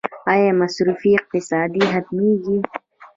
[0.33, 2.57] آیا مصرفي اقتصاد ختمیږي؟